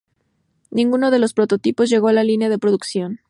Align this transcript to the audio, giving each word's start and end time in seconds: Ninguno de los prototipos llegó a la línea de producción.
Ninguno 0.71 1.11
de 1.11 1.19
los 1.19 1.35
prototipos 1.35 1.87
llegó 1.91 2.07
a 2.07 2.13
la 2.13 2.23
línea 2.23 2.49
de 2.49 2.57
producción. 2.57 3.19